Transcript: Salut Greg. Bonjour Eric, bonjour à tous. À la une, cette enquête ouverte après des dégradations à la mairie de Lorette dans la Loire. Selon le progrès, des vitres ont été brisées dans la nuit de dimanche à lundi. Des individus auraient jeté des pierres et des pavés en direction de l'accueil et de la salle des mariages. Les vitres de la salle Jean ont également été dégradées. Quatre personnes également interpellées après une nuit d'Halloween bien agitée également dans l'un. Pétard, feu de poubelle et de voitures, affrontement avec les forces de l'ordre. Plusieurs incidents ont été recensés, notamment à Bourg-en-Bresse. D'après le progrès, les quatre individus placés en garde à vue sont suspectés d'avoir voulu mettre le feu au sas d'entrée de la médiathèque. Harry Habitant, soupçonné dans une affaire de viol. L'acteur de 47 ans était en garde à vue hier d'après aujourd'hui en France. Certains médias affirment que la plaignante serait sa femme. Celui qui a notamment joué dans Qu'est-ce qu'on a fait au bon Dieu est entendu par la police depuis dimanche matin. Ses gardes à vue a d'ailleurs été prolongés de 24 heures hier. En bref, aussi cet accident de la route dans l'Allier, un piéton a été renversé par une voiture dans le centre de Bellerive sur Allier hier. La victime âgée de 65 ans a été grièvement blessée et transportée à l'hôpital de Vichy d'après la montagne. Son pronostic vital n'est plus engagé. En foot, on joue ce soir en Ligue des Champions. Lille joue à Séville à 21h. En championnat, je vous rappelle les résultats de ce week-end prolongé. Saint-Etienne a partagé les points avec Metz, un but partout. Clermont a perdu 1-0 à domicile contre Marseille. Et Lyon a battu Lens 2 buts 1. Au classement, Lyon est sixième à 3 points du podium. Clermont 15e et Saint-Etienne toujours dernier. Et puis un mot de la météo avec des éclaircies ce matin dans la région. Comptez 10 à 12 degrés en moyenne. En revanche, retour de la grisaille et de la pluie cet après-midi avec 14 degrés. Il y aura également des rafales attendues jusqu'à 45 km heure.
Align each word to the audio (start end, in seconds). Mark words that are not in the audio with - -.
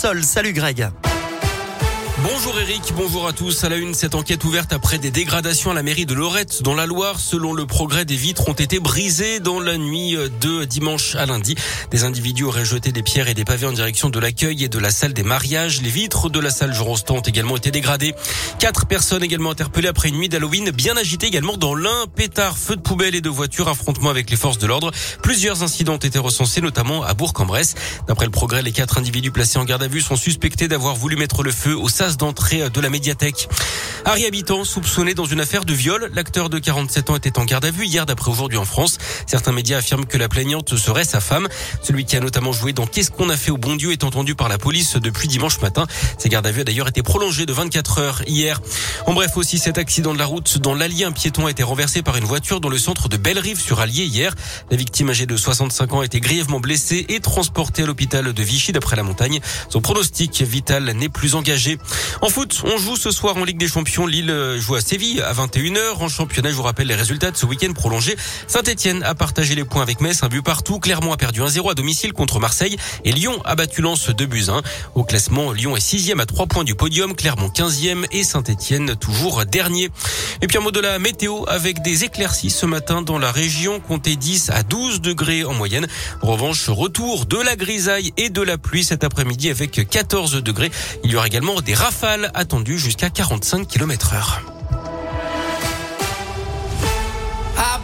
Salut 0.00 0.54
Greg. 0.54 1.09
Bonjour 2.22 2.60
Eric, 2.60 2.92
bonjour 2.96 3.26
à 3.26 3.32
tous. 3.32 3.64
À 3.64 3.70
la 3.70 3.76
une, 3.76 3.94
cette 3.94 4.14
enquête 4.14 4.44
ouverte 4.44 4.74
après 4.74 4.98
des 4.98 5.10
dégradations 5.10 5.70
à 5.70 5.74
la 5.74 5.82
mairie 5.82 6.04
de 6.04 6.12
Lorette 6.12 6.62
dans 6.62 6.74
la 6.74 6.84
Loire. 6.84 7.18
Selon 7.18 7.54
le 7.54 7.64
progrès, 7.64 8.04
des 8.04 8.16
vitres 8.16 8.46
ont 8.50 8.52
été 8.52 8.78
brisées 8.78 9.40
dans 9.40 9.58
la 9.58 9.78
nuit 9.78 10.16
de 10.42 10.64
dimanche 10.66 11.14
à 11.14 11.24
lundi. 11.24 11.54
Des 11.90 12.04
individus 12.04 12.44
auraient 12.44 12.66
jeté 12.66 12.92
des 12.92 13.02
pierres 13.02 13.28
et 13.28 13.34
des 13.34 13.46
pavés 13.46 13.66
en 13.66 13.72
direction 13.72 14.10
de 14.10 14.18
l'accueil 14.18 14.64
et 14.64 14.68
de 14.68 14.78
la 14.78 14.90
salle 14.90 15.14
des 15.14 15.22
mariages. 15.22 15.80
Les 15.80 15.88
vitres 15.88 16.28
de 16.28 16.38
la 16.38 16.50
salle 16.50 16.74
Jean 16.74 16.94
ont 17.08 17.20
également 17.20 17.56
été 17.56 17.70
dégradées. 17.70 18.14
Quatre 18.58 18.86
personnes 18.86 19.22
également 19.22 19.50
interpellées 19.50 19.88
après 19.88 20.10
une 20.10 20.16
nuit 20.16 20.28
d'Halloween 20.28 20.70
bien 20.72 20.98
agitée 20.98 21.26
également 21.26 21.56
dans 21.56 21.74
l'un. 21.74 22.06
Pétard, 22.14 22.58
feu 22.58 22.76
de 22.76 22.82
poubelle 22.82 23.14
et 23.14 23.22
de 23.22 23.30
voitures, 23.30 23.68
affrontement 23.68 24.10
avec 24.10 24.28
les 24.28 24.36
forces 24.36 24.58
de 24.58 24.66
l'ordre. 24.66 24.90
Plusieurs 25.22 25.62
incidents 25.62 25.94
ont 25.94 25.96
été 25.96 26.18
recensés, 26.18 26.60
notamment 26.60 27.02
à 27.02 27.14
Bourg-en-Bresse. 27.14 27.76
D'après 28.08 28.26
le 28.26 28.32
progrès, 28.32 28.60
les 28.60 28.72
quatre 28.72 28.98
individus 28.98 29.30
placés 29.30 29.58
en 29.58 29.64
garde 29.64 29.82
à 29.82 29.88
vue 29.88 30.02
sont 30.02 30.16
suspectés 30.16 30.68
d'avoir 30.68 30.96
voulu 30.96 31.16
mettre 31.16 31.42
le 31.42 31.50
feu 31.50 31.74
au 31.74 31.88
sas 31.88 32.09
d'entrée 32.16 32.70
de 32.70 32.80
la 32.80 32.90
médiathèque. 32.90 33.48
Harry 34.04 34.24
Habitant, 34.24 34.64
soupçonné 34.64 35.14
dans 35.14 35.26
une 35.26 35.40
affaire 35.40 35.64
de 35.64 35.72
viol. 35.74 36.10
L'acteur 36.14 36.48
de 36.48 36.58
47 36.58 37.10
ans 37.10 37.16
était 37.16 37.38
en 37.38 37.44
garde 37.44 37.64
à 37.64 37.70
vue 37.70 37.86
hier 37.86 38.06
d'après 38.06 38.30
aujourd'hui 38.30 38.58
en 38.58 38.64
France. 38.64 38.98
Certains 39.26 39.52
médias 39.52 39.78
affirment 39.78 40.06
que 40.06 40.16
la 40.16 40.28
plaignante 40.28 40.76
serait 40.76 41.04
sa 41.04 41.20
femme. 41.20 41.48
Celui 41.82 42.04
qui 42.04 42.16
a 42.16 42.20
notamment 42.20 42.52
joué 42.52 42.72
dans 42.72 42.86
Qu'est-ce 42.86 43.10
qu'on 43.10 43.28
a 43.28 43.36
fait 43.36 43.50
au 43.50 43.58
bon 43.58 43.76
Dieu 43.76 43.92
est 43.92 44.04
entendu 44.04 44.34
par 44.34 44.48
la 44.48 44.58
police 44.58 44.96
depuis 44.96 45.28
dimanche 45.28 45.60
matin. 45.60 45.86
Ses 46.18 46.28
gardes 46.28 46.46
à 46.46 46.50
vue 46.50 46.62
a 46.62 46.64
d'ailleurs 46.64 46.88
été 46.88 47.02
prolongés 47.02 47.46
de 47.46 47.52
24 47.52 47.98
heures 47.98 48.22
hier. 48.26 48.60
En 49.06 49.12
bref, 49.12 49.36
aussi 49.36 49.58
cet 49.58 49.78
accident 49.78 50.14
de 50.14 50.18
la 50.18 50.26
route 50.26 50.58
dans 50.58 50.74
l'Allier, 50.74 51.04
un 51.04 51.12
piéton 51.12 51.46
a 51.46 51.50
été 51.50 51.62
renversé 51.62 52.02
par 52.02 52.16
une 52.16 52.24
voiture 52.24 52.60
dans 52.60 52.68
le 52.68 52.78
centre 52.78 53.08
de 53.08 53.16
Bellerive 53.16 53.60
sur 53.60 53.80
Allier 53.80 54.04
hier. 54.04 54.34
La 54.70 54.76
victime 54.76 55.10
âgée 55.10 55.26
de 55.26 55.36
65 55.36 55.92
ans 55.92 56.00
a 56.00 56.04
été 56.04 56.20
grièvement 56.20 56.60
blessée 56.60 57.06
et 57.08 57.20
transportée 57.20 57.82
à 57.82 57.86
l'hôpital 57.86 58.32
de 58.32 58.42
Vichy 58.42 58.72
d'après 58.72 58.96
la 58.96 59.02
montagne. 59.02 59.40
Son 59.68 59.80
pronostic 59.80 60.42
vital 60.42 60.90
n'est 60.92 61.08
plus 61.08 61.34
engagé. 61.34 61.78
En 62.20 62.28
foot, 62.28 62.62
on 62.64 62.76
joue 62.78 62.96
ce 62.96 63.10
soir 63.10 63.36
en 63.36 63.44
Ligue 63.44 63.58
des 63.58 63.68
Champions. 63.68 64.06
Lille 64.06 64.34
joue 64.58 64.74
à 64.74 64.80
Séville 64.80 65.22
à 65.22 65.32
21h. 65.32 65.98
En 66.00 66.08
championnat, 66.08 66.50
je 66.50 66.54
vous 66.54 66.62
rappelle 66.62 66.86
les 66.86 66.94
résultats 66.94 67.30
de 67.30 67.36
ce 67.36 67.46
week-end 67.46 67.72
prolongé. 67.72 68.16
Saint-Etienne 68.46 69.02
a 69.02 69.14
partagé 69.14 69.54
les 69.54 69.64
points 69.64 69.82
avec 69.82 70.00
Metz, 70.00 70.22
un 70.22 70.28
but 70.28 70.42
partout. 70.42 70.78
Clermont 70.78 71.12
a 71.12 71.16
perdu 71.16 71.40
1-0 71.40 71.70
à 71.70 71.74
domicile 71.74 72.12
contre 72.12 72.40
Marseille. 72.40 72.76
Et 73.04 73.12
Lyon 73.12 73.40
a 73.44 73.54
battu 73.54 73.82
Lens 73.82 74.10
2 74.10 74.26
buts 74.26 74.46
1. 74.48 74.62
Au 74.94 75.04
classement, 75.04 75.52
Lyon 75.52 75.76
est 75.76 75.80
sixième 75.80 76.20
à 76.20 76.26
3 76.26 76.46
points 76.46 76.64
du 76.64 76.74
podium. 76.74 77.14
Clermont 77.14 77.48
15e 77.48 78.04
et 78.12 78.24
Saint-Etienne 78.24 78.96
toujours 78.96 79.44
dernier. 79.46 79.90
Et 80.42 80.46
puis 80.46 80.56
un 80.56 80.62
mot 80.62 80.70
de 80.70 80.80
la 80.80 80.98
météo 80.98 81.44
avec 81.48 81.82
des 81.82 82.04
éclaircies 82.04 82.50
ce 82.50 82.64
matin 82.64 83.02
dans 83.02 83.18
la 83.18 83.30
région. 83.30 83.78
Comptez 83.78 84.16
10 84.16 84.50
à 84.50 84.62
12 84.62 85.02
degrés 85.02 85.44
en 85.44 85.52
moyenne. 85.52 85.86
En 86.22 86.28
revanche, 86.28 86.68
retour 86.68 87.26
de 87.26 87.36
la 87.36 87.56
grisaille 87.56 88.12
et 88.16 88.30
de 88.30 88.40
la 88.40 88.56
pluie 88.56 88.84
cet 88.84 89.04
après-midi 89.04 89.50
avec 89.50 89.88
14 89.88 90.42
degrés. 90.42 90.70
Il 91.04 91.10
y 91.10 91.16
aura 91.16 91.26
également 91.26 91.60
des 91.60 91.74
rafales 91.74 92.30
attendues 92.34 92.78
jusqu'à 92.78 93.10
45 93.10 93.68
km 93.68 94.14
heure. 94.14 94.59